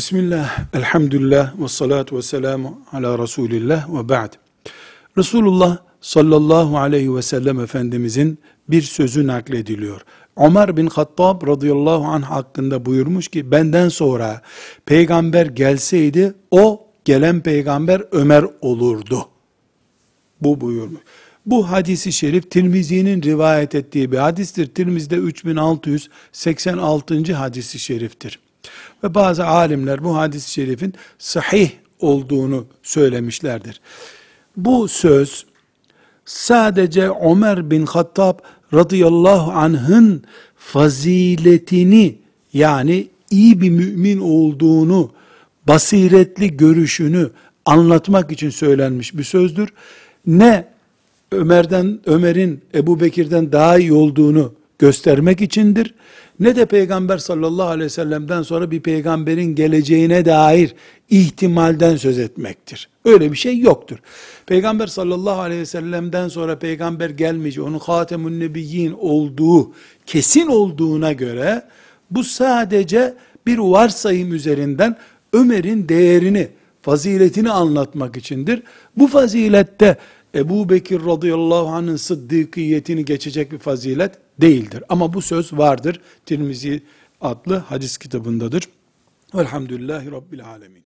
Bismillah, 0.00 0.64
elhamdülillah, 0.74 1.62
ve 1.62 1.68
salatu 1.68 2.16
ve 2.16 2.22
selamu 2.22 2.80
ala 2.92 3.18
Resulillah 3.18 3.94
ve 3.94 4.08
ba'd. 4.08 4.32
Resulullah 5.18 5.78
sallallahu 6.00 6.78
aleyhi 6.78 7.16
ve 7.16 7.22
sellem 7.22 7.60
Efendimizin 7.60 8.38
bir 8.68 8.82
sözü 8.82 9.26
naklediliyor. 9.26 10.00
Ömer 10.36 10.76
bin 10.76 10.86
Hattab 10.86 11.46
radıyallahu 11.46 12.04
anh 12.04 12.22
hakkında 12.22 12.86
buyurmuş 12.86 13.28
ki 13.28 13.50
benden 13.50 13.88
sonra 13.88 14.42
peygamber 14.86 15.46
gelseydi 15.46 16.34
o 16.50 16.86
gelen 17.04 17.40
peygamber 17.40 18.02
Ömer 18.12 18.44
olurdu. 18.60 19.28
Bu 20.40 20.60
buyurmuş. 20.60 21.00
Bu 21.46 21.70
hadisi 21.70 22.12
şerif 22.12 22.50
Tirmizi'nin 22.50 23.22
rivayet 23.22 23.74
ettiği 23.74 24.12
bir 24.12 24.18
hadistir. 24.18 24.66
Tirmiz'de 24.66 25.16
3686. 25.16 27.34
hadisi 27.34 27.78
şeriftir. 27.78 28.40
Ve 29.04 29.14
bazı 29.14 29.46
alimler 29.46 30.04
bu 30.04 30.16
hadis-i 30.16 30.50
şerifin 30.50 30.94
sahih 31.18 31.70
olduğunu 32.00 32.66
söylemişlerdir. 32.82 33.80
Bu 34.56 34.88
söz 34.88 35.46
sadece 36.24 37.10
Ömer 37.10 37.70
bin 37.70 37.86
Hattab 37.86 38.38
radıyallahu 38.74 39.52
anh'ın 39.52 40.24
faziletini 40.56 42.18
yani 42.52 43.08
iyi 43.30 43.60
bir 43.60 43.70
mümin 43.70 44.20
olduğunu, 44.20 45.10
basiretli 45.68 46.56
görüşünü 46.56 47.30
anlatmak 47.64 48.32
için 48.32 48.50
söylenmiş 48.50 49.16
bir 49.16 49.24
sözdür. 49.24 49.68
Ne 50.26 50.68
Ömer'den 51.32 52.00
Ömer'in 52.06 52.60
Ebu 52.74 53.00
Bekir'den 53.00 53.52
daha 53.52 53.78
iyi 53.78 53.92
olduğunu 53.92 54.52
göstermek 54.80 55.40
içindir. 55.40 55.94
Ne 56.40 56.56
de 56.56 56.66
Peygamber 56.66 57.18
sallallahu 57.18 57.68
aleyhi 57.68 57.84
ve 57.84 57.88
sellem'den 57.88 58.42
sonra 58.42 58.70
bir 58.70 58.80
peygamberin 58.80 59.54
geleceğine 59.54 60.24
dair 60.24 60.74
ihtimalden 61.10 61.96
söz 61.96 62.18
etmektir. 62.18 62.88
Öyle 63.04 63.32
bir 63.32 63.36
şey 63.36 63.58
yoktur. 63.58 63.98
Peygamber 64.46 64.86
sallallahu 64.86 65.40
aleyhi 65.40 65.60
ve 65.60 65.66
sellem'den 65.66 66.28
sonra 66.28 66.58
peygamber 66.58 67.10
gelmeyecek, 67.10 67.64
onun 67.64 67.78
hatemun 67.78 68.40
nebiyyin 68.40 68.92
olduğu 68.98 69.72
kesin 70.06 70.46
olduğuna 70.46 71.12
göre 71.12 71.62
bu 72.10 72.24
sadece 72.24 73.14
bir 73.46 73.58
varsayım 73.58 74.34
üzerinden 74.34 74.96
Ömer'in 75.32 75.88
değerini, 75.88 76.48
faziletini 76.82 77.50
anlatmak 77.50 78.16
içindir. 78.16 78.62
Bu 78.96 79.06
fazilette 79.06 79.96
Ebu 80.34 80.68
Bekir 80.68 81.00
radıyallahu 81.06 81.66
anh'ın 81.66 81.96
sıddıkiyetini 81.96 83.04
geçecek 83.04 83.52
bir 83.52 83.58
fazilet 83.58 84.12
değildir. 84.40 84.84
Ama 84.88 85.12
bu 85.12 85.22
söz 85.22 85.52
vardır. 85.52 86.00
Tirmizi 86.26 86.82
adlı 87.20 87.56
hadis 87.56 87.98
kitabındadır. 87.98 88.68
Velhamdülillahi 89.34 90.10
Rabbil 90.12 90.44
Alemin. 90.44 90.89